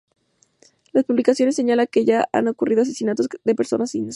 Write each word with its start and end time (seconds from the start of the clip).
La 0.93 1.03
publicación 1.03 1.53
señala 1.53 1.85
que 1.85 2.05
ya 2.05 2.27
han 2.33 2.47
ocurrido 2.47 2.81
asesinatos 2.81 3.29
de 3.43 3.53
personas 3.53 3.93
inocentes. 3.93 4.09